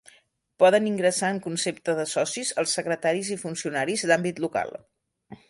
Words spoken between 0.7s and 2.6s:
ingressar en concepte de socis